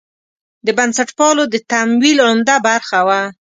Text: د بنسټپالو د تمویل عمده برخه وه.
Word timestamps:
د 0.65 0.67
بنسټپالو 0.77 1.43
د 1.49 1.55
تمویل 1.71 2.17
عمده 2.27 2.55
برخه 2.67 2.99
وه. 3.07 3.21